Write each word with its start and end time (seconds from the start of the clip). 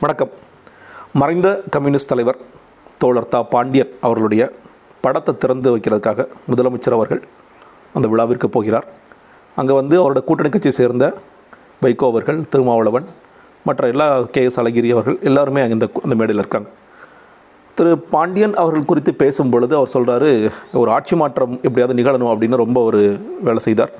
வணக்கம். 0.00 0.32
மறைந்த 1.20 1.48
கம்யூனிஸ்ட் 1.74 2.08
தலைவர் 2.10 2.38
தோழர் 3.02 3.28
தா 3.32 3.38
பாண்டியன் 3.52 3.92
அவர்களுடைய 4.06 4.42
படத்தை 5.04 5.32
திறந்து 5.42 5.68
வைக்கிறதுக்காக 5.74 6.26
முதலமைச்சர் 6.48 6.96
அவர்கள் 6.96 7.20
அந்த 7.96 8.06
விழாவிற்கு 8.12 8.48
போகிறார். 8.56 8.86
அங்கே 9.56 9.74
வந்து 9.80 9.96
அவரோட 10.00 10.22
கூட்டணி 10.28 10.48
கட்சியை 10.48 10.74
சேர்ந்த 10.80 11.06
வைகோ 11.84 12.08
அவர்கள் 12.12 12.40
திருமாவளவன் 12.52 13.06
மற்ற 13.68 13.88
எல்லா 13.94 14.08
கே 14.36 14.44
எஸ் 14.48 14.60
அழகிரி 14.62 14.90
அவர்கள் 14.96 15.18
எல்லாருமே 15.30 15.62
அங்கே 15.64 15.76
இந்த 15.78 15.88
அந்த 16.04 16.16
மேடையில் 16.20 16.42
இருக்காங்க. 16.44 16.70
திரு 17.78 17.92
பாண்டியன் 18.14 18.56
அவர்கள் 18.62 18.88
குறித்து 18.92 19.14
பேசும் 19.22 19.52
பொழுது 19.54 19.76
அவர் 19.80 19.94
சொல்கிறாரு 19.96 20.30
ஒரு 20.82 20.90
ஆட்சி 20.96 21.16
மாற்றம் 21.22 21.54
எப்படியாவது 21.66 22.00
நிகழணும் 22.00 22.32
அப்படின்னு 22.32 22.64
ரொம்ப 22.64 22.80
ஒரு 22.88 23.02
வேலை 23.48 23.62
செய்தார். 23.68 23.94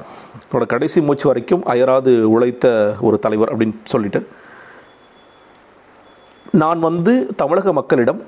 தன்னோட 0.49 0.67
கடைசி 0.75 1.01
மூச்சு 1.09 1.29
வரைக்கும் 1.33 1.65
அயராது 1.75 2.15
உழைத்த 2.35 2.67
ஒரு 3.09 3.19
தலைவர் 3.27 3.53
அப்படின்னு 3.55 3.79
சொல்லிட்டு 3.95 4.23
நான் 6.61 6.81
வந்து 6.87 7.13
தமிழக 7.41 7.73
மக்களிடம் 7.77 8.21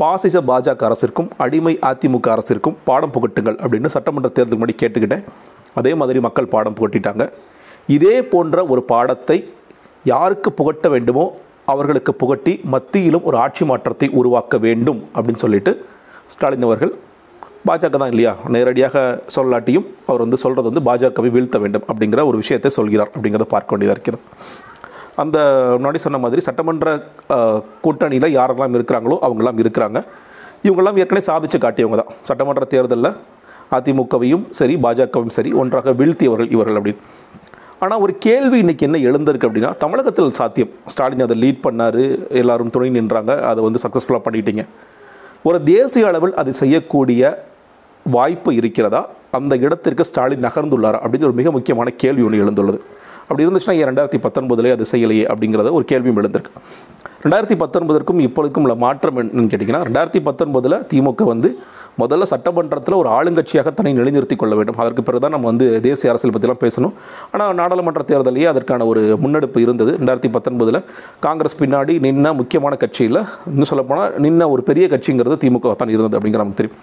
பாசிச 0.00 0.36
பாஜக 0.48 0.82
அரசிற்கும் 0.88 1.28
அடிமை 1.44 1.72
அதிமுக 1.88 2.28
அரசிற்கும் 2.34 2.76
பாடம் 2.88 3.12
புகட்டுங்கள் 3.14 3.56
அப்படின்னு 3.62 3.92
சட்டமன்ற 3.94 4.28
தேர்தல் 4.36 4.58
முன்னாடி 4.58 4.74
கேட்டுக்கிட்டேன். 4.80 5.22
அதே 5.80 5.92
மாதிரி 6.00 6.18
மக்கள் 6.26 6.50
பாடம் 6.54 6.76
புகட்டிட்டாங்க. 6.78 7.24
இதே 7.96 8.16
போன்ற 8.32 8.64
ஒரு 8.72 8.82
பாடத்தை 8.92 9.38
யாருக்கு 10.12 10.52
புகட்ட 10.60 10.88
வேண்டுமோ 10.94 11.24
அவர்களுக்கு 11.74 12.14
புகட்டி 12.22 12.54
மத்தியிலும் 12.74 13.26
ஒரு 13.30 13.38
ஆட்சி 13.44 13.64
மாற்றத்தை 13.70 14.08
உருவாக்க 14.20 14.58
வேண்டும் 14.66 15.00
அப்படின்னு 15.14 15.44
சொல்லிட்டு 15.44 15.74
ஸ்டாலின் 16.34 16.68
அவர்கள் 16.68 16.92
பாஜக 17.70 17.96
தான் 18.02 18.12
இல்லையா? 18.14 18.34
நேரடியாக 18.56 19.06
சொல்லாட்டியும் 19.36 19.88
அவர் 20.10 20.24
வந்து 20.26 20.42
சொல்கிறது 20.44 20.70
வந்து 20.70 20.86
பாஜகவை 20.90 21.32
வீழ்த்த 21.36 21.58
வேண்டும் 21.64 21.86
அப்படிங்கிற 21.90 22.22
ஒரு 22.32 22.38
விஷயத்தை 22.44 22.72
சொல்கிறார் 22.78 23.12
அப்படிங்கிறத 23.14 23.48
பார்க்க 23.56 23.74
வேண்டியதாக 23.74 23.98
இருக்கிறது. 23.98 24.24
அந்த 25.22 25.38
முன்னாடி 25.78 25.98
சொன்ன 26.04 26.18
மாதிரி 26.24 26.42
சட்டமன்ற 26.46 26.88
கூட்டணியில் 27.84 28.28
யாரெல்லாம் 28.38 28.76
இருக்கிறாங்களோ 28.78 29.16
அவங்கெல்லாம் 29.26 29.60
இருக்கிறாங்க. 29.64 29.98
இவங்கெல்லாம் 30.66 30.98
ஏற்கனவே 31.02 31.24
சாதிச்சு 31.30 31.58
காட்டியவங்க 31.64 31.98
தான். 32.00 32.12
சட்டமன்ற 32.28 32.64
தேர்தலில் 32.74 33.10
அதிமுகவையும் 33.76 34.44
சரி 34.58 34.74
பாஜகவும் 34.84 35.34
சரி 35.36 35.50
ஒன்றாக 35.60 35.92
வீழ்த்தியவர்கள் 36.00 36.50
இவர்கள் 36.54 36.78
அப்படின்னு. 36.80 37.02
ஆனால் 37.84 38.02
ஒரு 38.04 38.12
கேள்வி 38.26 38.58
இன்றைக்கி 38.62 38.84
என்ன 38.88 38.98
எழுந்திருக்கு 39.08 39.46
அப்படின்னா 39.48 39.70
தமிழகத்தில் 39.84 40.36
சாத்தியம். 40.40 40.70
ஸ்டாலின் 40.92 41.24
அதை 41.26 41.36
லீட் 41.42 41.64
பண்ணார் 41.66 42.02
எல்லாரும் 42.40 42.70
துணை 42.74 42.90
நின்றாங்க 42.98 43.32
அதை 43.50 43.60
வந்து 43.66 43.82
சக்ஸஸ்ஃபுல்லாக 43.84 44.22
பண்ணிட்டீங்க. 44.26 44.64
ஒரு 45.48 45.58
தேசிய 45.72 46.10
அளவில் 46.10 46.34
அதை 46.42 46.52
செய்யக்கூடிய 46.62 47.22
வாய்ப்பு 48.16 48.50
இருக்கிறதா? 48.60 49.02
அந்த 49.38 49.54
இடத்திற்கு 49.64 50.04
ஸ்டாலின் 50.10 50.44
நகர்ந்துள்ளாரா? 50.46 50.98
அப்படின்னு 51.04 51.28
ஒரு 51.30 51.38
மிக 51.40 51.50
முக்கியமான 51.56 51.90
கேள்வி 52.02 52.24
ஒன்று 52.26 52.42
எழுந்துள்ளது. 52.44 52.80
அப்படி 53.28 53.44
இருந்துச்சுன்னா 53.46 53.76
ஏன் 53.80 53.88
ரெண்டாயிரத்தி 53.90 54.20
பத்தொன்பதுலேயே 54.26 54.74
அது 54.76 54.86
செய்யலையே 54.92 55.26
அப்படிங்கிறத 55.32 55.72
ஒரு 55.78 55.84
கேள்வியும் 55.92 56.18
எழுந்திருக்கு. 56.22 56.52
ரெண்டாயிரத்தி 57.24 57.56
பத்தொன்பதற்கும் 57.62 58.18
இப்பொழுதுக்கும் 58.26 58.66
உள்ள 58.66 58.74
மாற்றம் 58.86 59.18
என்னன்னு 59.20 59.52
கேட்டிங்கன்னா 59.52 59.84
ரெண்டாயிரத்தி 59.88 60.20
பத்தொன்பதில் 60.28 60.82
திமுக 60.92 61.24
வந்து 61.34 61.50
முதல்ல 62.02 62.24
சட்டமன்றத்தில் 62.30 62.96
ஒரு 63.00 63.08
ஆளுங்கட்சியாக 63.16 63.70
தன்னை 63.78 63.90
நிலைநிறுத்திக் 63.98 64.40
கொள்ள 64.40 64.54
வேண்டும். 64.58 64.78
அதற்கு 64.82 65.02
பிறகு 65.06 65.22
தான் 65.24 65.34
நம்ம 65.34 65.46
வந்து 65.50 65.66
தேசிய 65.84 66.12
அரசியல் 66.12 66.34
பற்றிலாம் 66.36 66.62
பேசணும். 66.64 66.94
ஆனால் 67.34 67.52
நாடாளுமன்ற 67.60 68.02
தேர்தலையே 68.08 68.46
அதற்கான 68.52 68.86
ஒரு 68.92 69.02
முன்னெடுப்பு 69.24 69.60
இருந்தது. 69.66 69.92
ரெண்டாயிரத்தி 70.00 70.30
பத்தொன்பதில் 70.36 70.80
காங்கிரஸ் 71.26 71.58
பின்னாடி 71.60 71.94
நின்ன 72.06 72.34
முக்கியமான 72.40 72.76
கட்சியில் 72.84 73.20
இன்னும் 73.52 73.70
சொல்லப்போனால் 73.72 74.16
நின்ன 74.26 74.48
ஒரு 74.54 74.64
பெரிய 74.70 74.86
கட்சிங்கிறது 74.94 75.36
திமுக 75.44 75.76
தான் 75.82 75.94
இருந்தது 75.94 76.18
அப்படிங்கிற 76.18 76.42
நமக்கு 76.44 76.60
தெரியும். 76.62 76.80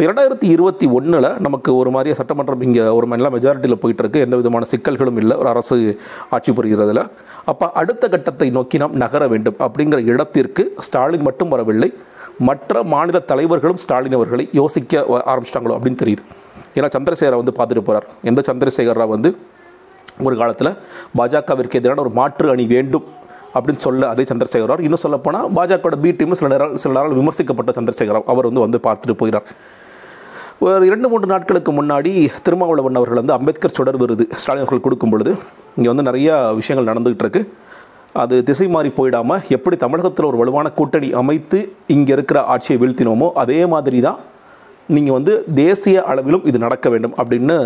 இப்போ 0.00 0.08
இரண்டாயிரத்தி 0.08 0.46
இருபத்தி 0.52 0.86
ஒன்றில் 0.96 1.26
நமக்கு 1.46 1.70
ஒரு 1.78 1.90
மாதிரியாக 1.94 2.16
சட்டமன்றம் 2.18 2.62
இங்கே 2.66 2.84
ஒரு 2.98 3.06
நல்ல 3.12 3.28
மெஜாரிட்டியில் 3.34 3.78
போயிட்டுருக்கு. 3.80 4.20
எந்த 4.26 4.34
விதமான 4.40 4.66
சிக்கல்களும் 4.70 5.18
இல்லை. 5.22 5.34
ஒரு 5.40 5.48
அரசு 5.50 5.76
ஆட்சி 6.34 6.52
புரிகிறதுல. 6.58 7.00
அப்போ 7.50 7.66
அடுத்த 7.80 8.08
கட்டத்தை 8.14 8.48
நோக்கி 8.56 8.78
நாம் 8.82 8.94
நகர 9.02 9.26
வேண்டும் 9.32 9.58
அப்படிங்கிற 9.66 9.98
இடத்திற்கு 10.12 10.62
ஸ்டாலின் 10.86 11.24
மட்டும் 11.28 11.50
வரவில்லை. 11.54 11.88
மற்ற 12.48 12.82
மாநில 12.92 13.20
தலைவர்களும் 13.32 13.80
ஸ்டாலின் 13.82 14.16
அவர்களை 14.18 14.44
யோசிக்க 14.60 15.02
ஆரம்பிச்சிட்டாங்களோ 15.32 15.74
அப்படின்னு 15.78 16.00
தெரியுது. 16.04 16.22
ஏன்னா 16.76 16.88
சந்திரசேகரை 16.96 17.40
வந்து 17.42 17.54
பார்த்துட்டு 17.58 17.84
போகிறார் 17.88 18.06
எந்த 18.30 18.44
சந்திரசேகரா 18.50 19.06
வந்து 19.14 19.32
ஒரு 20.28 20.38
காலத்தில் 20.42 20.72
பாஜகவிற்கு 21.20 21.80
எதிரான 21.80 22.02
ஒரு 22.06 22.12
மாற்று 22.20 22.50
அணி 22.54 22.66
வேண்டும் 22.74 23.06
அப்படின்னு 23.56 23.82
சொல்ல 23.88 24.08
அதே 24.14 24.26
சந்திரசேகரார் 24.30 24.84
இன்னும் 24.86 25.02
சொல்லப்போனால் 25.04 25.50
பாஜகவோட 25.58 25.98
பி 26.06 26.12
டீம் 26.20 26.38
சில 26.40 26.50
நேரம் 26.54 26.74
சில 26.84 26.94
நேரம் 26.98 27.18
விமர்சிக்கப்பட்ட 27.20 27.74
சந்திரசேகராவ் 27.80 28.26
அவர் 28.34 28.48
வந்து 28.50 28.64
வந்து 28.66 28.80
பார்த்துட்டு 28.88 29.18
போகிறார் 29.22 29.46
ஒரு 30.64 30.84
இரண்டு 30.88 31.08
மூன்று 31.10 31.26
நாட்களுக்கு 31.32 31.70
முன்னாடி 31.76 32.10
திருமாவளவன் 32.46 32.98
அவர்கள் 32.98 33.18
வந்து 33.20 33.34
அம்பேத்கர் 33.36 33.74
சுடர் 33.76 33.98
விருது 34.00 34.24
ஸ்டாலின் 34.40 34.62
அவர்கள் 34.62 34.82
கொடுக்கும் 34.86 35.12
பொழுது 35.12 35.32
இங்கே 35.76 35.88
வந்து 35.90 36.04
நிறையா 36.08 36.34
விஷயங்கள் 36.58 36.88
நடந்துகிட்டு 36.90 37.24
இருக்கு. 37.26 37.42
அது 38.22 38.34
திசை 38.48 38.66
மாறி 38.74 38.90
போயிடாமல் 38.98 39.44
எப்படி 39.56 39.76
தமிழகத்தில் 39.84 40.28
ஒரு 40.30 40.38
வலுவான 40.40 40.72
கூட்டணி 40.78 41.08
அமைத்து 41.20 41.58
இங்கே 41.94 42.12
இருக்கிற 42.16 42.40
ஆட்சியை 42.54 42.76
வீழ்த்தினோமோ 42.82 43.28
அதே 43.44 43.58
மாதிரி 43.74 44.00
தான் 44.08 44.18
நீங்கள் 44.96 45.16
வந்து 45.18 45.32
தேசிய 45.62 46.02
அளவிலும் 46.12 46.44
இது 46.52 46.60
நடக்க 46.66 46.86
வேண்டும் 46.94 47.16
அப்படின்னு 47.20 47.56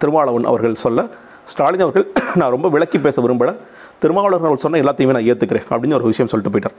திருமாவளவன் 0.00 0.48
அவர்கள் 0.52 0.82
சொல்ல 0.84 1.08
ஸ்டாலின் 1.52 1.84
அவர்கள் 1.86 2.06
நான் 2.40 2.54
ரொம்ப 2.56 2.68
விளக்கி 2.74 2.98
பேச 3.06 3.16
விரும்பலை. 3.26 3.54
திருமாவளவன் 4.02 4.48
அவர்கள் 4.48 4.64
சொன்ன 4.66 4.80
எல்லாத்தையுமே 4.84 5.16
நான் 5.18 5.28
ஏற்றுக்கிறேன் 5.32 5.68
அப்படின்னு 5.72 5.98
ஒரு 6.00 6.10
விஷயம் 6.12 6.30
சொல்லிட்டு 6.32 6.54
போயிட்டார். 6.54 6.76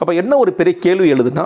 அப்போ 0.00 0.12
என்ன 0.22 0.32
ஒரு 0.44 0.50
பெரிய 0.58 0.74
கேள்வி 0.86 1.08
எழுதுனா 1.14 1.44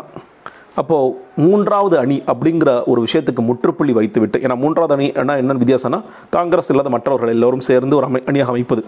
அப்போது 0.80 1.14
மூன்றாவது 1.44 1.96
அணி 2.02 2.16
அப்படிங்கிற 2.32 2.70
ஒரு 2.90 3.00
விஷயத்துக்கு 3.06 3.42
முற்றுப்புள்ளி 3.48 3.92
வைத்துவிட்டு 3.98 4.38
ஏன்னா 4.44 4.56
மூன்றாவது 4.62 4.94
அணி 4.96 5.06
என்ன 5.20 5.36
என்னென்னு 5.40 5.62
வித்தியாசம்னா 5.62 6.00
காங்கிரஸ் 6.36 6.70
இல்லாத 6.72 6.90
மற்றவர்கள் 6.94 7.34
எல்லோரும் 7.36 7.64
சேர்ந்து 7.68 7.96
ஒரு 7.98 8.06
அமை 8.08 8.20
அணியாக 8.30 8.52
அமைப்பது. 8.52 8.82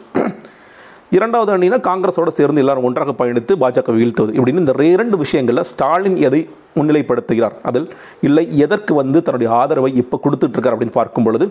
இரண்டாவது 1.17 1.51
அணினா 1.57 1.79
காங்கிரஸோடு 1.89 2.31
சேர்ந்து 2.39 2.63
எல்லாரும் 2.63 2.87
ஒன்றாக 2.89 3.13
பயணித்து 3.19 3.53
பாஜக 3.63 3.93
வீழ்த்துவது. 3.99 4.33
இப்படின்னு 4.37 4.63
இந்த 4.65 4.75
இரண்டு 4.95 5.17
விஷயங்களில் 5.25 5.69
ஸ்டாலின் 5.73 6.17
எதை 6.29 6.41
முன்னிலைப்படுத்துகிறார்? 6.79 7.55
அதில் 7.69 7.87
இல்லை 8.27 8.45
எதற்கு 8.65 8.93
வந்து 9.01 9.19
தன்னுடைய 9.27 9.51
ஆதரவை 9.59 9.91
இப்போ 10.03 10.17
கொடுத்துட்ருக்கார் 10.25 10.75
அப்படின்னு 10.77 10.97
பார்க்கும் 10.99 11.27
பொழுது 11.29 11.47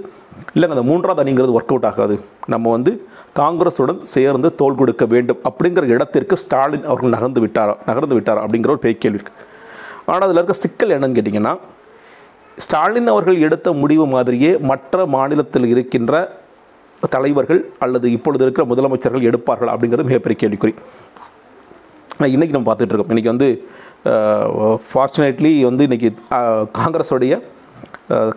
இல்லைங்க 0.55 0.75
அந்த 0.77 0.85
மூன்றாவது 0.89 1.23
அணிங்கிறது 1.23 1.55
ஒர்க் 1.59 1.71
அவுட் 1.73 1.87
ஆகாது. 1.91 2.17
நம்ம 2.53 2.71
வந்து 2.75 2.93
காங்கிரஸுடன் 3.41 4.03
சேர்ந்து 4.15 4.49
தோல் 4.61 4.79
கொடுக்க 4.81 5.05
வேண்டும் 5.13 5.41
அப்படிங்கிற 5.49 5.85
இடத்திற்கு 5.95 6.37
ஸ்டாலின் 6.43 6.85
அவர்கள் 6.91 7.15
நகர்ந்து 7.17 7.43
விட்டாரா 7.45 7.75
நகர்ந்து 7.89 8.17
விட்டாரா 8.19 8.43
அப்படிங்கிற 8.45 8.75
ஒரு 8.75 8.85
பெரிய 8.85 8.97
கேள்வி 9.05 9.19
இருக்குது 9.19 9.51
ஆனால் 10.05 10.25
அதில் 10.27 10.39
இருக்க 10.39 10.55
சிக்கல் 10.63 10.93
என்னன்னு 10.95 11.17
கேட்டிங்கன்னா 11.17 11.53
ஸ்டாலின் 12.63 13.11
அவர்கள் 13.13 13.43
எடுத்த 13.47 13.67
முடிவு 13.81 14.05
மாதிரியே 14.05 14.51
மற்ற 14.71 15.05
மாநிலத்தில் 15.15 15.67
இருக்கின்ற 15.73 16.13
தலைவர்கள் 17.13 17.61
அல்லது 17.79 18.07
இப்பொழுது 18.11 18.43
இருக்கிற 18.45 18.63
முதலமைச்சர்கள் 18.65 19.27
எடுப்பார்கள் 19.29 19.71
அப்படிங்கிறது 19.73 20.09
மிகப்பெரிய 20.09 20.37
கேள்விக்குறி. 20.41 20.73
இன்றைக்கி 22.33 22.55
நம்ம 22.55 22.67
பார்த்துட்ருக்கோம் 22.69 23.11
இன்றைக்கி 23.13 23.31
வந்து 23.33 23.47
ஃபார்ச்சுனேட்லி 24.89 25.51
வந்து 25.69 25.85
இன்றைக்கி 25.87 26.09
காங்கிரஸோடைய 26.79 27.33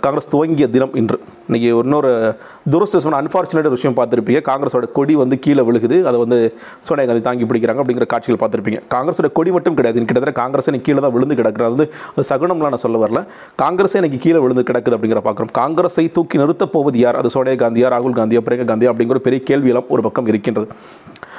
காங்கிரஸ் 0.01 0.31
துவங்கிய 0.31 0.69
தினம் 0.69 0.95
இன்று. 0.95 1.21
இன்றைக்கி 1.49 1.69
இன்னொரு 1.83 2.37
துரஸ்தமான 2.71 3.19
அன்ஃபார்ச்சுனேட் 3.23 3.69
விஷயம் 3.69 3.97
பார்த்துருப்பீங்க. 3.97 4.41
காங்கிரஸோட 4.51 4.93
கொடி 4.93 5.15
வந்து 5.15 5.39
கீழே 5.39 5.63
விழுகுது. 5.63 6.03
அதை 6.03 6.19
வந்து 6.25 6.39
சோனியா 6.81 7.07
காந்தி 7.07 7.23
தாங்கி 7.23 7.45
பிடிக்கிறாங்க 7.45 7.83
அப்படிங்கிற 7.83 8.07
காட்சிகள் 8.07 8.41
பார்த்துருப்பீங்க. 8.43 8.81
காங்கிரஸோட 8.95 9.33
கொடி 9.33 9.51
மட்டும் 9.51 9.75
கிடையாது. 9.75 10.05
கிட்டத்தட்ட 10.05 10.41
காங்கிரஸ் 10.41 10.69
எனக்கு 10.69 10.87
கீழே 10.89 11.01
தான் 11.01 11.13
விழுந்து 11.13 11.35
கிடக்குறது 11.35 11.75
வந்து 11.75 11.93
அது 12.17 12.27
சகுனம்லாம் 12.31 12.75
நான் 12.75 12.85
சொல்ல 12.87 13.07
வரல. 13.07 13.23
காங்கிரஸே 13.63 13.99
எனக்கு 14.03 14.19
கீழே 14.19 14.39
விழுந்து 14.39 14.67
கிடக்குது 14.73 14.97
அப்படிங்கிற 14.99 15.23
பார்க்குறோம். 15.29 15.53
காங்கிரஸை 15.53 16.11
தூக்கி 16.13 16.39
நிறுத்தப் 16.39 16.73
போவது 16.73 16.99
யார்? 16.99 17.17
அது 17.17 17.31
சோனியா 17.31 17.57
காந்தியா 17.65 17.91
ராகுல் 17.97 18.19
காந்தியா 18.21 18.43
பிரியங்கா 18.47 18.69
காந்தியா 18.73 18.93
அப்படிங்கிற 18.93 19.21
பெரிய 19.29 19.43
கேள்வியெல்லாம் 19.51 19.87
ஒரு 19.89 20.03
பக்கம் 20.03 20.27
இருக்கின்றது. 20.27 20.69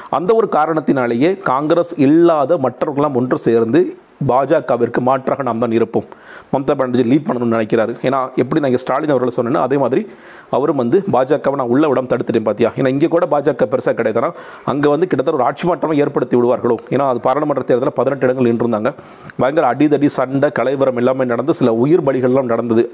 அந்த 0.10 0.34
ஒரு 0.34 0.48
காரணத்தினாலேயே 0.52 1.38
காங்கிரஸ் 1.38 1.94
இல்லாத 1.98 2.58
மற்றவர்களாம் 2.58 3.14
ஒன்று 3.14 3.38
சேர்ந்து 3.38 3.98
பாஜகவிற்கு 4.32 5.02
மாற்றாக 5.08 5.44
நாம் 5.48 5.60
தான் 5.64 5.76
இருப்போம். 5.78 6.08
மம்தா 6.54 6.74
பானர்ஜி 6.80 7.04
லீட் 7.12 7.26
பண்ணணும்னு 7.28 7.56
நினைக்கிறாரு. 7.58 7.94
ஏன்னா 8.08 8.20
எப்படி 8.42 8.60
நான் 8.64 8.78
ஸ்டாலின் 8.84 9.14
அவர்களை 9.14 9.34
சொன்னேன்னா 9.38 9.62
அதே 9.68 9.78
மாதிரி 9.84 10.02
அவரும் 10.58 10.80
வந்து 10.82 10.98
பாஜகவை 11.16 11.58
நான் 11.62 11.72
உள்ள 11.74 11.84
விடாமல் 11.90 12.12
தடுத்துட்டேன் 12.14 12.48
பார்த்தியா 12.48 12.70
ஏன்னா 12.80 12.92
இங்கே 12.96 13.10
கூட 13.16 13.26
பாஜக 13.34 13.68
பெருசாக 13.74 13.96
கிடையாதுனா 14.00 14.30
அங்கே 14.72 14.90
வந்து 14.94 15.10
கிட்டத்தட்ட 15.12 15.40
ஒரு 15.40 15.48
ஆட்சி 15.50 15.66
மாற்றமாக 15.70 16.02
ஏற்படுத்தி 16.04 16.36
விடுவார்களோ? 16.40 16.78
ஏன்னா 16.94 17.08
அது 17.12 17.22
பாராளுமன்ற 17.28 17.66
தேர்தலில் 17.72 17.98
பதினெட்டு 18.00 18.26
இடங்கள் 18.28 18.50
நின்றுருந்தாங்க. 18.50 18.92
பயங்கர 19.44 19.68
அடிதடி 19.74 20.10
சண்டை 20.18 20.50
கலைவரம் 20.60 21.00
எல்லாமே 21.04 21.28
நடந்து 21.34 21.56
சில 21.60 21.74
உயிர் 21.84 22.06
பலிகள்லாம் 22.10 22.52
நடந்தது 22.54 22.86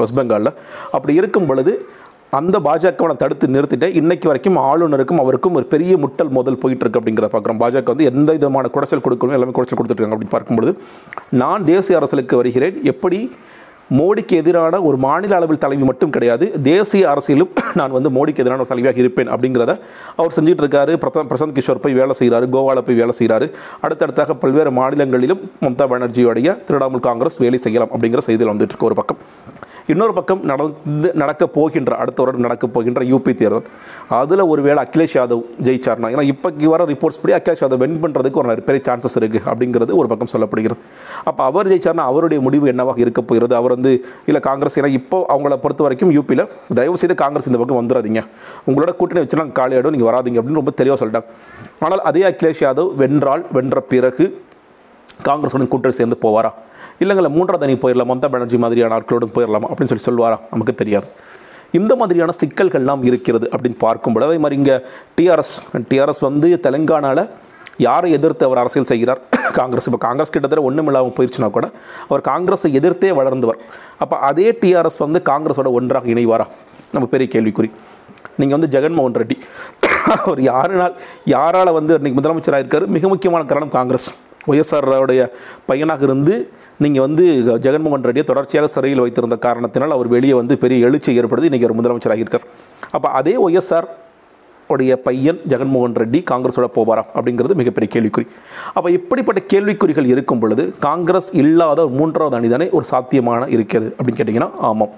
வெஸ்ட் 0.00 0.18
பெங்காலில். 0.20 0.54
அப்படி 0.96 1.14
இருக்கும் 1.22 1.48
பொழுது 1.52 1.74
அந்த 2.38 2.56
பாஜகவை 2.64 3.14
தடுத்து 3.20 3.46
நிறுத்திட்டு 3.54 3.86
இன்னைக்கு 4.00 4.26
வரைக்கும் 4.30 4.58
ஆளுநருக்கும் 4.66 5.20
அவருக்கும் 5.22 5.56
ஒரு 5.58 5.66
பெரிய 5.72 5.92
முட்டல் 6.02 6.30
மோதல் 6.36 6.58
போயிட்டு 6.62 6.84
இருக்கு 6.84 7.00
அப்படிங்கிறத 7.00 7.30
பார்க்குறோம். 7.32 7.60
பாஜக 7.62 7.92
வந்து 7.92 8.08
எந்த 8.10 8.30
விதமான 8.36 8.68
குடைச்சல் 8.74 9.02
கொடுக்கணும் 9.06 9.36
எல்லாமே 9.36 9.54
குடைச்சல் 9.56 9.78
கொடுத்துருக்காங்க 9.78 10.16
அப்படின்னு 10.16 10.34
பார்க்கும்பொழுது 10.36 10.72
நான் 11.42 11.64
தேசிய 11.72 11.98
அரசியலுக்கு 12.00 12.40
வருகிறேன். 12.40 12.76
எப்படி? 12.92 13.18
மோடிக்கு 13.98 14.34
எதிரான 14.40 14.80
ஒரு 14.88 14.96
மாநில 15.04 15.34
அளவில் 15.38 15.60
தலைவி 15.62 15.84
மட்டும் 15.88 16.12
கிடையாது 16.16 16.44
தேசிய 16.68 17.08
அரசியலும் 17.12 17.50
நான் 17.80 17.96
வந்து 17.96 18.10
மோடிக்கு 18.16 18.42
எதிரான 18.44 18.62
ஒரு 18.64 18.70
தலைவியாக 18.72 19.02
இருப்பேன் 19.02 19.30
அப்படிங்கிறத 19.34 19.72
அவர் 20.20 20.36
செஞ்சுட்டு 20.36 20.62
இருக்காரு 20.64 20.92
பிரசாந்த் 21.32 21.56
கிஷோர் 21.56 21.82
போய் 21.86 21.98
வேலை 22.00 22.14
செய்கிறாரு 22.20 22.48
கோவாவில் 22.54 22.86
போய் 22.88 23.00
வேலை 23.02 23.14
செய்கிறாரு 23.20 23.48
அடுத்தடுத்தாக 23.86 24.36
பல்வேறு 24.44 24.72
மாநிலங்களிலும் 24.78 25.42
மம்தா 25.64 25.86
பானர்ஜியோடைய 25.94 26.56
திரிணாமுல் 26.68 27.06
காங்கிரஸ் 27.08 27.40
வேலை 27.44 27.60
செய்யலாம் 27.66 27.92
அப்படிங்கிற 27.96 28.22
செய்தியில் 28.28 28.52
வந்துட்டு 28.54 28.74
இருக்கு 28.74 28.90
ஒரு 28.92 28.98
பக்கம். 29.00 29.20
இன்னொரு 29.92 30.12
பக்கம் 30.18 30.42
நடந்து 30.50 31.08
நடக்க 31.22 31.44
போகின்ற 31.56 31.92
அடுத்த 32.02 32.18
வருடம் 32.22 32.44
நடக்க 32.46 32.66
போகின்ற 32.74 33.00
யூபி 33.12 33.32
தேர்தல். 33.40 33.66
அதில் 34.20 34.42
ஒருவேளை 34.52 34.80
அகிலேஷ் 34.84 35.14
யாதவ் 35.18 35.42
ஜெயிச்சார்னா 35.66 36.08
ஏன்னா 36.14 36.24
இப்போக்கு 36.32 36.70
வர 36.74 36.84
ரிப்போர்ட்ஸ் 36.92 37.20
படி 37.22 37.34
அகிலேஷ் 37.38 37.62
யாதவ் 37.64 37.80
வென் 37.84 37.96
பண்ணுறதுக்கு 38.04 38.40
ஒரு 38.42 38.66
பெரிய 38.68 38.82
சான்சஸ் 38.88 39.16
இருக்குது 39.20 39.44
அப்படிங்கிறது 39.52 39.94
ஒரு 40.00 40.10
பக்கம் 40.12 40.32
சொல்லப்படுகிறது. 40.34 40.80
அப்போ 41.30 41.44
அவர் 41.50 41.70
ஜெயிச்சார்னா 41.72 42.06
அவருடைய 42.12 42.40
முடிவு 42.48 42.68
என்னவாக 42.74 43.00
இருக்க 43.04 43.22
போகிறது? 43.30 43.54
அவர் 43.60 43.74
வந்து 43.76 43.92
இல்லை 44.30 44.42
காங்கிரஸ் 44.48 44.78
ஏன்னா 44.82 44.92
இப்போ 45.00 45.20
அவங்கள 45.36 45.56
பொறுத்த 45.64 45.82
வரைக்கும் 45.86 46.12
யூபியில் 46.18 46.44
தயவு 46.80 47.00
செய்து 47.02 47.16
காங்கிரஸ் 47.24 47.50
இந்த 47.52 47.60
பக்கம் 47.62 47.80
வந்துடாதீங்க 47.80 48.22
உங்களோட 48.68 48.92
கூட்டணி 49.00 49.22
வச்சுலாம் 49.24 49.52
காலியாடும் 49.60 49.96
நீங்கள் 49.96 50.10
வராதீங்க 50.10 50.40
அப்படின்னு 50.40 50.62
ரொம்ப 50.62 50.74
தெளிவாக 50.82 50.98
சொல்லிட்டாங்க. 51.02 51.28
ஆனால் 51.86 52.04
அதே 52.10 52.24
அகிலேஷ் 52.30 52.62
யாதவ் 52.66 52.92
வென்றால் 53.02 53.44
வென்ற 53.58 53.80
பிறகு 53.92 54.26
காங்கிரஸுடன் 55.22 55.68
கூட்டணி 55.68 55.94
சேர்ந்து 55.94 56.18
போவாரா? 56.22 56.50
இல்லைங்கள 57.00 57.28
மூன்றாவது 57.28 57.64
அணி 57.66 57.74
போயிடலாம் 57.74 58.10
மம்தா 58.10 58.28
பானர்ஜி 58.32 58.58
மாதிரியான 58.58 58.94
ஆட்களுடன் 58.98 59.34
போயிடலாம் 59.36 59.66
அப்படின்னு 59.70 59.90
சொல்லி 59.92 60.06
சொல்லுவாரா? 60.08 60.38
நமக்கு 60.50 60.74
தெரியாது. 60.74 61.06
இந்த 61.72 61.96
மாதிரியான 61.96 62.32
சிக்கல்கள்லாம் 62.40 63.02
இருக்கிறது 63.04 63.48
அப்படின்னு 63.52 63.78
பார்க்கும்போது 63.78 64.26
அதே 64.26 64.38
மாதிரி 64.38 64.56
இங்கே 64.60 64.76
டிஆர்எஸ் 65.18 65.54
டிஆர்எஸ் 65.90 66.20
வந்து 66.20 66.48
தெலுங்கானாவில் 66.66 67.28
யாரை 67.78 68.12
எதிர்த்து 68.12 68.44
அவர் 68.44 68.58
அரசியல் 68.58 68.88
செய்கிறார்? 68.92 69.20
காங்கிரஸ். 69.58 69.86
இப்போ 69.86 69.98
காங்கிரஸ் 69.98 70.30
கிட்டத்தட்ட 70.30 70.64
ஒன்றும் 70.64 70.86
இல்லாமல் 70.86 71.14
போயிடுச்சுனா 71.18 71.50
கூட 71.50 71.66
அவர் 72.08 72.20
காங்கிரஸை 72.20 72.72
எதிர்த்தே 72.72 73.12
வளர்ந்தவர். 73.12 73.58
அப்போ 73.98 74.16
அதே 74.16 74.50
டிஆர்எஸ் 74.50 74.98
வந்து 74.98 75.20
காங்கிரஸோட 75.30 75.72
ஒன்றாக 75.72 76.06
இணைவாரா? 76.06 76.46
நம்ம 76.92 77.08
பெரிய 77.08 77.28
கேள்விக்குறி. 77.32 77.70
நீங்கள் 78.36 78.58
வந்து 78.58 78.70
ஜெகன்மோகன் 78.74 79.18
ரெட்டி. 79.22 79.36
அவர் 80.24 80.40
யாருனால் 80.40 80.94
யாரால் 81.24 81.72
வந்து 81.72 81.98
இன்றைக்கி 81.98 82.18
முதலமைச்சராக 82.20 82.58
இருக்கார் 82.58 82.86
மிக 82.86 83.08
முக்கியமான 83.08 83.44
காரணம் 83.44 83.68
காங்கிரஸ். 83.68 84.10
ஒய்எஸ்ஆருடைய 84.46 85.30
பையனாக 85.66 86.02
இருந்து 86.02 86.50
நீங்கள் 86.78 87.00
வந்து 87.00 87.24
ஜெகன்மோகன் 87.64 88.04
ரெட்டியை 88.04 88.24
தொடர்ச்சியாக 88.24 88.66
சிறையில் 88.66 89.00
வைத்திருந்த 89.00 89.36
காரணத்தினால் 89.36 89.90
அவர் 89.90 90.08
வெளியே 90.08 90.32
வந்து 90.32 90.58
பெரிய 90.58 90.86
எழுச்சி 90.86 91.16
ஏற்படுத்தி 91.16 91.50
இன்றைக்கி 91.50 91.66
அவர் 91.68 91.78
முதலமைச்சராக 91.80 92.18
இருக்கார் 92.18 92.46
அப்போ 92.90 93.08
அதே 93.08 93.36
ஒய்எஸ்ஆர் 93.36 93.88
உடைய 94.70 94.96
பையன் 94.96 95.38
ஜெகன்மோகன் 95.48 95.96
ரெட்டி 95.96 96.22
காங்கிரஸோட 96.30 96.66
போவாரா 96.74 97.02
அப்படிங்கிறது 97.14 97.54
மிகப்பெரிய 97.54 97.90
கேள்விக்குறி. 97.94 98.26
அப்போ 98.74 98.90
இப்படிப்பட்ட 98.90 99.40
கேள்விக்குறிகள் 99.52 100.04
இருக்கும் 100.04 100.38
பொழுது 100.38 100.74
காங்கிரஸ் 100.78 101.34
இல்லாத 101.34 101.86
மூன்றாவது 101.86 102.38
அணிதானே 102.38 102.70
ஒரு 102.70 102.84
சாத்தியமான 102.84 103.46
இருக்கிறது 103.48 103.94
அப்படின்னு 103.96 104.20
கேட்டிங்கன்னா 104.20 104.50
ஆமாம். 104.56 104.92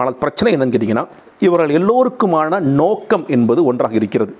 ஆனால் 0.00 0.16
பிரச்சனை 0.22 0.50
என்னன்னு 0.54 0.74
கேட்டிங்கன்னா 0.74 1.04
இவர்கள் 1.46 1.72
எல்லோருக்குமான 1.78 2.58
நோக்கம் 2.80 3.24
என்பது 3.36 3.60
ஒன்றாக 3.70 3.94
இருக்கிறது. 4.00 4.32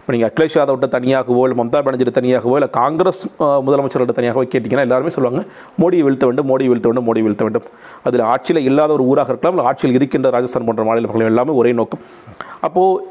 இப்போ 0.00 0.10
நீங்கள் 0.14 0.28
அகிலேஷ் 0.30 0.56
யாதவ்கிட்ட 0.58 0.88
தனியாகவோ 0.96 1.42
இல்லை 1.46 1.56
மம்தா 1.60 1.80
பானர்ஜி 1.86 2.06
தனியாகவோ 2.18 2.54
இல்லை 2.58 2.68
காங்கிரஸ் 2.80 3.22
முதலமைச்சர்கிட்ட 3.66 4.16
தனியாகவோ 4.18 4.44
கேட்டிங்கன்னா 4.52 4.84
எல்லாருமே 4.88 5.12
சொல்லுவாங்க 5.16 5.42
மோடியை 5.82 6.04
வீழ்த்த 6.08 6.26
வேண்டும் 6.30 6.48
மோடியை 6.50 6.70
வீழ்த்த 6.72 6.88
வேண்டும் 6.90 7.08
மோடி 7.08 7.22
வீழ்த்த 7.26 7.44
வேண்டும். 7.48 7.66
அதில் 8.08 8.24
ஆட்சியில் 8.32 8.62
இல்லாத 8.68 8.92
ஒரு 8.98 9.06
ஊராக 9.12 9.32
இருக்கலாம் 9.34 9.56
இல்லை 9.56 9.66
ஆட்சியில் 9.70 9.96
இருக்கின்ற 9.98 10.30
ராஜஸ்தான் 10.36 10.68
போன்ற 10.68 10.84
மாநிலங்கள் 10.90 11.32
எல்லாமே 11.32 11.54
ஒரே 11.62 11.72
நோக்கம். 11.80 12.02
அப்போது 12.68 13.02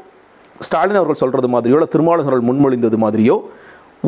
ஸ்டாலின் 0.66 1.00
அவர்கள் 1.00 1.22
சொல்கிறது 1.22 1.48
மாதிரியோ 1.56 1.76
இல்லை 1.78 1.90
திருமாவளவன் 1.94 2.48
முன்மொழிந்தது 2.50 2.98
மாதிரியோ 3.04 3.36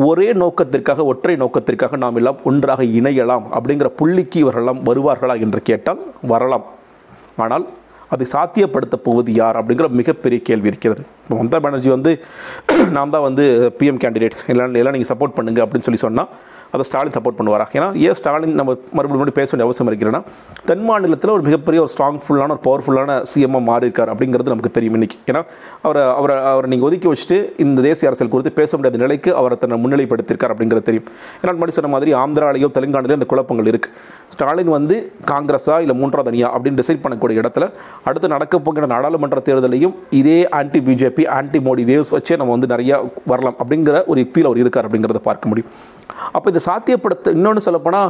ஒரே 0.07 0.27
நோக்கத்திற்காக 0.41 1.03
ஒற்றை 1.11 1.35
நோக்கத்திற்காக 1.41 1.97
நாம் 2.03 2.17
எல்லாம் 2.19 2.39
ஒன்றாக 2.49 2.81
இணையலாம் 2.99 3.45
அப்படிங்கிற 3.57 3.89
புள்ளிக்கு 3.99 4.37
இவர்களெல்லாம் 4.43 4.81
வருவார்களா 4.89 5.35
என்று 5.45 5.61
கேட்டால் 5.69 6.01
வரலாம். 6.31 6.65
ஆனால் 7.43 7.65
அதை 8.13 8.25
சாத்தியப்படுத்த 8.33 8.95
போவது 9.07 9.29
யார் 9.41 9.57
அப்படிங்கிற 9.59 9.87
மிகப்பெரிய 9.99 10.39
கேள்வி 10.49 10.69
இருக்கிறது. 10.71 11.01
இப்போ 11.23 11.35
மம்தா 11.39 11.59
பானர்ஜி 11.65 11.89
வந்து 11.95 12.11
நான் 12.97 13.13
தான் 13.15 13.25
வந்து 13.27 13.45
பிஎம் 13.79 14.01
கேண்டிடேட் 14.03 14.37
எல்லாம் 14.53 14.77
எல்லாம் 14.81 14.95
நீங்கள் 14.97 15.11
சப்போர்ட் 15.13 15.35
பண்ணுங்க 15.37 15.61
அப்படின்னு 15.65 15.87
சொல்லி 15.87 16.03
சொன்னால் 16.05 16.29
அதை 16.77 16.85
ஸ்டாலின் 16.89 17.15
சப்போர்ட் 17.17 17.37
பண்ணுவாரா? 17.39 17.65
ஏன்னா 17.77 17.87
ஏன் 18.07 18.17
ஸ்டாலின் 18.19 18.55
நம்ம 18.59 18.71
மறுபடியும் 18.97 19.37
பேச 19.39 19.49
வேண்டிய 19.51 19.67
அவசியம் 19.67 19.89
இருக்கிறேன்னா 19.91 20.21
தென் 20.69 20.85
மாநிலத்தில் 20.89 21.33
ஒரு 21.35 21.43
மிகப்பெரிய 21.47 21.79
ஒரு 21.85 21.91
ஸ்ட்ராங்ஃபுல்லான 21.95 22.55
ஒரு 22.55 22.63
பவர்ஃபுல்லான 22.67 23.19
சிஎம்மாக 23.31 23.63
மாறி 23.69 23.85
இருக்கார் 23.87 24.11
அப்படிங்கிறது 24.13 24.53
நமக்கு 24.53 24.71
தெரியும் 24.77 24.97
இன்னைக்கு. 24.99 25.17
ஏன்னா 25.29 25.41
அவரை 25.87 26.03
அவரை 26.19 26.35
அவரை 26.53 26.69
நீங்கள் 26.73 26.87
ஒதுக்கி 26.89 27.07
வச்சுட்டு 27.11 27.37
இந்த 27.65 27.79
தேசிய 27.87 28.09
அரசியல் 28.09 28.31
குறித்து 28.33 28.53
பேச 28.59 28.71
முடியாத 28.77 29.01
நிலைக்கு 29.03 29.31
அவரை 29.41 29.57
தன்னை 29.63 29.79
முன்னிலைப்படுத்தியிருக்கார் 29.83 30.53
அப்படிங்கிறது 30.55 30.87
தெரியும். 30.89 31.07
ஏன்னா 31.41 31.53
முன்னாடி 31.57 31.75
சொன்ன 31.79 31.91
மாதிரி 31.95 32.13
ஆந்திராலேயோ 32.23 32.69
தெலுங்கானாலேயோ 32.77 33.19
அந்த 33.19 33.29
குழப்பங்கள் 33.33 33.69
இருக்குது 33.73 33.93
ஸ்டாலின் 34.35 34.71
வந்து 34.77 34.95
காங்கிரஸா 35.31 35.77
இல்லை 35.83 35.95
மூன்றாவது 36.01 36.31
அணியா 36.33 36.47
அப்படின்னு 36.55 36.79
டிசைட் 36.81 37.03
பண்ணக்கூடிய 37.05 37.43
இடத்துல 37.43 37.65
அடுத்து 38.09 38.33
நடக்க 38.35 38.55
போகிற 38.67 38.87
நாடாளுமன்ற 38.93 39.39
தேர்தலையும் 39.49 39.95
இதே 40.19 40.39
anti 40.59 40.79
BJP 40.87 41.23
anti 41.37 41.59
Modi 41.67 41.85
waves 41.91 42.13
வச்சே 42.15 42.37
நம்ம 42.41 42.53
வந்து 42.55 42.71
நிறையா 42.73 42.97
வரலாம் 43.31 43.57
அப்படிங்கிற 43.61 43.97
ஒரு 44.11 44.19
யுக்தியில் 44.23 44.49
அவர் 44.49 44.61
இருக்கார் 44.63 44.87
அப்படிங்கிறத 44.87 45.21
பார்க்க 45.29 45.49
முடியும். 45.51 45.69
அப்போ 46.37 46.47
இந்த 46.51 46.61
சாத்தியப்படுத்த 46.67 47.33
இன்னொன்று 47.37 47.61
சொல்லப்போனால் 47.67 48.09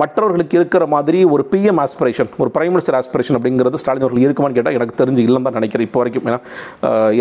மற்றவர்களுக்கு 0.00 0.54
இருக்கிற 0.58 0.84
மாதிரி 0.94 1.18
ஒரு 1.34 1.42
பிஎம் 1.52 1.80
ஆஸ்பிரேஷன் 1.84 2.30
ஒரு 2.42 2.50
பிரைம் 2.54 2.72
மினிஸ்டர் 2.74 2.96
ஆஸ்பிரேஷன் 2.98 3.36
அப்படிங்கிறது 3.38 3.80
ஸ்டாலின் 3.82 4.04
அவர்கள் 4.06 4.24
இருக்குமான்னு 4.26 4.56
கேட்டால் 4.58 4.76
எனக்கு 4.78 4.94
தெரிஞ்சு 5.00 5.22
இல்லைன்னு 5.26 5.48
தான் 5.48 5.58
நினைக்கிறேன் 5.58 5.86
இப்போ 5.88 6.00
வரைக்கும். 6.02 6.26
ஏன்னா 6.30 6.38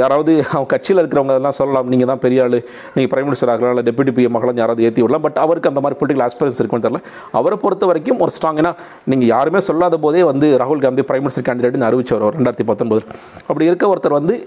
யாராவது 0.01 0.33
அவங்க 0.51 0.69
கட்சியில் 0.73 1.01
இருக்கிறவங்க 1.01 1.33
அதெல்லாம் 1.35 1.57
சொல்லலாம். 1.59 1.89
நீங்கள் 1.93 2.09
தான் 2.11 2.21
பெரிய 2.25 2.45
ஆள் 2.45 2.57
நீங்கள் 2.95 3.11
பிரைம் 3.13 3.27
மினிஸ்டர் 3.29 3.51
ஆகலாம் 3.53 3.73
இல்லை 3.75 3.85
டெப்யூட்டி 3.89 4.13
பிஎம் 4.19 4.37
ஆகலாம் 4.39 4.61
யாராவது 4.63 4.85
ஏற்றி 4.89 5.03
விடலாம். 5.05 5.25
பட் 5.27 5.39
அவருக்கு 5.45 5.71
அந்த 5.71 5.83
மாதிரி 5.85 5.99
பொலிட்டிக்கல் 6.01 6.25
ஆஸ்பிரன்ஸ் 6.27 6.61
இருக்குன்னு 6.63 6.87
தெரியல. 6.87 7.01
அவரை 7.39 7.57
பொறுத்த 7.65 7.85
வரைக்கும் 7.91 8.21
ஒரு 8.25 8.33
ஸ்ட்ராங் 8.37 8.61
ஏன்னா 8.63 8.73
நீங்கள் 9.13 9.31
யாருமே 9.35 9.61
சொல்லாத 9.69 9.99
போதே 10.05 10.23
வந்து 10.31 10.49
ராகுல் 10.63 10.85
காந்தி 10.85 11.05
பிரைம் 11.11 11.25
மினிஸ்டர் 11.27 11.47
கேண்டிடேட்னு 11.49 11.89
அறிவிச்சவர் 11.89 12.37
ரெண்டாயிரத்தி 12.39 12.67
பத்தொன்பது 12.71 13.03
அப்படி 13.49 13.69
இருக்க 13.71 13.93
ஒருத்தர் 13.93 14.19
வந்து 14.19 14.37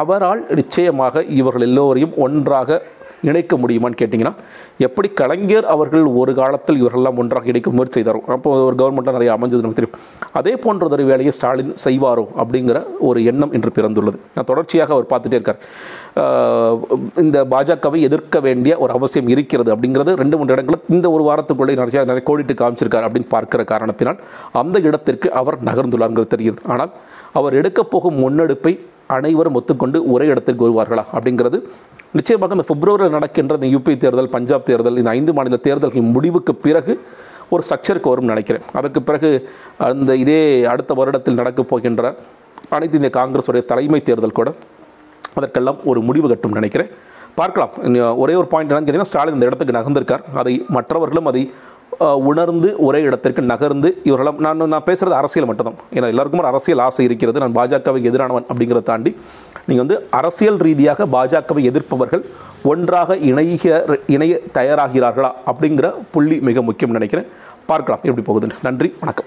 அவரால் 0.00 0.40
நிச்சயமாக 0.58 1.22
இவர்கள் 1.40 1.66
எல்லோரையும் 1.66 2.14
ஒன்றாக 2.24 2.80
இணைக்க 3.28 3.56
முடியுமான்னு 3.56 3.98
கேட்டிங்கன்னா 4.00 4.32
எப்படி 4.86 5.08
கலைஞர் 5.20 5.66
அவர்கள் 5.74 6.04
ஒரு 6.20 6.32
காலத்தில் 6.34 6.80
இவர்கள்லாம் 6.82 7.18
ஒன்றாக 7.22 7.50
இணைக்க 7.52 7.70
முயற்சி 7.70 7.96
செய்தாரோ 7.98 8.20
அப்போ 8.34 8.50
ஒரு 8.68 8.76
கவர்மெண்ட்டாக 8.80 9.16
நிறைய 9.18 9.32
அமைஞ்சது 9.36 9.62
நமக்கு 9.64 9.80
தெரியும். 9.80 9.98
அதே 10.38 10.52
போன்றதொரு 10.64 11.04
வேலையை 11.10 11.32
ஸ்டாலின் 11.38 11.72
செய்வாரோ 11.84 12.24
அப்படிங்கிற 12.42 12.80
ஒரு 13.08 13.24
எண்ணம் 13.24 13.52
இன்று 13.58 13.72
பிறந்துள்ளது. 13.78 14.18
நான் 14.34 14.48
தொடர்ச்சியாக 14.50 14.94
அவர் 14.96 15.10
பார்த்துட்டே 15.12 15.38
இருக்கார். 15.38 15.60
இந்த 17.24 17.38
பாஜகவை 17.54 17.98
எதிர்க்க 18.08 18.40
வேண்டிய 18.46 18.78
ஒரு 18.84 18.92
அவசியம் 18.98 19.28
இருக்கிறது 19.34 19.72
அப்படிங்கிறது 19.74 20.14
ரெண்டு 20.22 20.36
மூன்று 20.36 20.54
இடங்களில் 20.56 20.86
இந்த 20.96 21.06
ஒரு 21.16 21.24
வாரத்துக்குள்ளே 21.28 21.74
நிறைய 21.80 22.04
நிறைய 22.10 22.24
கோடிட்டு 22.30 22.54
காமிச்சிருக்கார் 22.62 23.06
அப்படின்னு 23.08 23.32
பார்க்கிற 23.36 23.64
காரணத்தினால் 23.72 24.20
அந்த 24.62 24.78
இடத்திற்கு 24.88 25.30
அவர் 25.40 25.58
நகர்ந்துள்ளார்ங்கிறது 25.70 26.32
தெரிகிறது. 26.34 26.62
ஆனால் 26.66 26.92
அவர் 27.38 27.56
எடுக்கப் 27.62 27.90
போகும் 27.90 28.20
முன்னெடுப்பை 28.24 28.72
அனைவரும் 29.16 29.56
ஒத்துக்கொண்டு 29.60 29.98
ஒரே 30.14 30.26
இடத்திற்கு 30.32 30.64
வருவார்களா? 30.68 31.04
அப்படிங்கிறது 31.16 31.58
நிச்சயமாக 32.16 32.56
இந்த 32.56 32.66
பிப்ரவரியில் 32.70 33.16
நடக்கின்ற 33.16 33.54
இந்த 33.60 33.68
யூபி 33.74 33.92
தேர்தல் 34.04 34.34
பஞ்சாப் 34.36 34.66
தேர்தல் 34.68 35.00
இந்த 35.00 35.10
ஐந்து 35.18 35.32
மாநில 35.38 35.58
தேர்தல்கள் 35.66 36.12
முடிவுக்கு 36.16 36.54
பிறகு 36.66 36.94
ஒரு 37.52 37.62
ஸ்ட்ரக்சருக்கு 37.68 38.10
வரும்னு 38.10 38.32
நினைக்கிறேன். 38.32 38.64
அதற்கு 38.78 39.00
பிறகு 39.08 39.28
அந்த 39.90 40.10
இதே 40.24 40.40
அடுத்த 40.72 40.94
வருடத்தில் 41.00 41.40
நடக்கப் 41.40 41.70
போகின்ற 41.72 42.14
அனைத்து 42.76 42.98
இந்திய 43.00 43.12
காங்கிரஸுடைய 43.18 43.62
தலைமை 43.72 44.00
தேர்தல் 44.08 44.38
கூட 44.38 44.50
அதற்கெல்லாம் 45.38 45.78
ஒரு 45.90 46.00
முடிவு 46.08 46.28
கட்டும் 46.28 46.56
நினைக்கிறேன். 46.58 46.90
பார்க்கலாம். 47.40 47.72
ஒரே 48.22 48.34
ஒரு 48.40 48.48
பாயிண்ட் 48.52 48.70
என்னன்னு 48.72 48.86
கேட்டிங்கன்னா 48.88 49.10
ஸ்டாலின் 49.10 49.36
இந்த 49.38 49.48
இடத்துக்கு 49.48 49.76
நகர்ந்திருக்கார். 49.78 50.24
அதை 50.40 50.54
மற்றவர்களும் 50.76 51.28
அதை 51.30 51.42
உணர்ந்து 52.30 52.68
ஒரே 52.86 53.00
இடத்திற்கு 53.02 53.42
நகர்ந்து 53.42 53.88
இவர்களும் 54.08 54.38
நான் 54.44 54.62
நான் 54.72 54.86
பேசுகிறது 54.88 55.16
அரசியல் 55.20 55.48
மட்டும்தான். 55.48 55.78
ஏன்னா 55.92 56.08
எல்லாருக்கும் 56.12 56.42
ஒரு 56.42 56.50
அரசியல் 56.52 56.82
ஆசை 56.86 57.04
இருக்கிறது. 57.08 57.42
நான் 57.44 57.56
பாஜகவுக்கு 57.58 58.10
எதிரானவன் 58.10 58.48
அப்படிங்கிறத 58.50 58.82
தாண்டி 58.82 59.12
நீங்கள் 59.66 59.84
வந்து 59.86 59.98
அரசியல் 60.10 60.60
ரீதியாக 60.66 61.06
பாஜகவை 61.16 61.64
எதிர்ப்பவர்கள் 61.70 62.24
ஒன்றாக 62.72 63.16
இணைய 63.30 63.84
இணைய 64.06 64.40
தயாராகிறார்களா 64.54 65.30
அப்படிங்கிற 65.50 65.92
புள்ளி 66.10 66.38
மிக 66.50 66.62
முக்கியம் 66.62 66.96
நினைக்கிறேன். 66.98 67.28
பார்க்கலாம் 67.70 68.04
எப்படி 68.08 68.24
போகுதுன்னு. 68.30 68.58
நன்றி 68.62 68.90
வணக்கம். 69.00 69.26